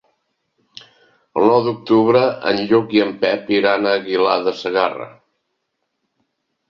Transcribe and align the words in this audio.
El 1.41 1.45
nou 1.51 1.59
d'octubre 1.67 2.23
en 2.53 2.61
Lluc 2.71 2.97
i 2.99 3.03
en 3.05 3.13
Pep 3.25 3.53
iran 3.59 3.85
a 3.91 3.95
Aguilar 4.01 4.39
de 4.49 4.55
Segarra. 4.63 5.07